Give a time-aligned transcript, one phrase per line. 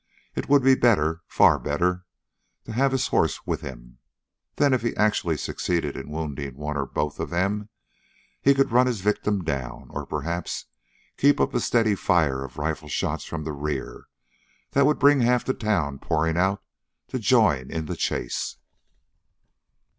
[0.33, 2.05] It would be better, far better,
[2.65, 3.99] to have his horse with him.
[4.55, 7.69] Then, if he actually succeeded in wounding one or both of them,
[8.41, 10.65] he could run his victim down, or, perhaps,
[11.17, 14.05] keep up a steady fire of rifle shots from the rear,
[14.71, 16.63] that would bring half the town pouring out
[17.09, 18.57] to join in the chase.